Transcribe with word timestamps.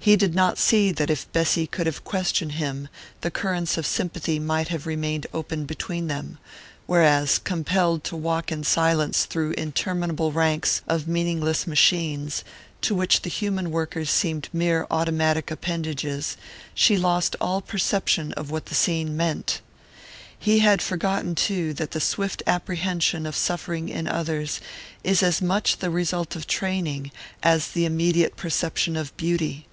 He 0.00 0.16
did 0.16 0.34
not 0.34 0.56
see 0.56 0.90
that 0.92 1.10
if 1.10 1.30
Bessy 1.32 1.66
could 1.66 1.84
have 1.84 2.02
questioned 2.02 2.52
him 2.52 2.88
the 3.20 3.30
currents 3.30 3.76
of 3.76 3.84
sympathy 3.86 4.38
might 4.38 4.68
have 4.68 4.86
remained 4.86 5.26
open 5.34 5.66
between 5.66 6.06
them, 6.06 6.38
whereas, 6.86 7.38
compelled 7.38 8.04
to 8.04 8.16
walk 8.16 8.50
in 8.50 8.64
silence 8.64 9.26
through 9.26 9.50
interminable 9.58 10.32
ranks 10.32 10.80
of 10.88 11.06
meaningless 11.08 11.66
machines, 11.66 12.42
to 12.80 12.94
which 12.94 13.20
the 13.20 13.28
human 13.28 13.70
workers 13.70 14.08
seemed 14.10 14.48
mere 14.50 14.86
automatic 14.90 15.50
appendages, 15.50 16.38
she 16.74 16.96
lost 16.96 17.36
all 17.38 17.60
perception 17.60 18.32
of 18.32 18.50
what 18.50 18.66
the 18.66 18.74
scene 18.74 19.14
meant. 19.14 19.60
He 20.38 20.60
had 20.60 20.80
forgotten, 20.80 21.34
too, 21.34 21.74
that 21.74 21.90
the 21.90 22.00
swift 22.00 22.42
apprehension 22.46 23.26
of 23.26 23.36
suffering 23.36 23.90
in 23.90 24.08
others 24.08 24.58
is 25.04 25.22
as 25.22 25.42
much 25.42 25.78
the 25.80 25.90
result 25.90 26.34
of 26.34 26.46
training 26.46 27.12
as 27.42 27.68
the 27.68 27.84
immediate 27.84 28.36
perception 28.36 28.96
of 28.96 29.14
beauty. 29.18 29.66